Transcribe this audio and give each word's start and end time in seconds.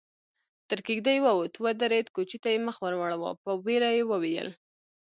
تر 0.69 0.79
کېږدۍ 0.87 1.17
ووت، 1.21 1.53
ودرېد، 1.63 2.07
کوچي 2.15 2.37
ته 2.43 2.49
يې 2.53 2.59
مخ 2.67 2.75
ور 2.83 2.93
واړاوه، 2.97 3.31
په 3.43 3.51
وېره 3.63 3.89
يې 3.97 4.03
وويل: 4.09 4.49